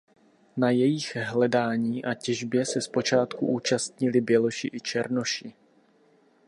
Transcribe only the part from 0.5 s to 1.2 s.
Na jejich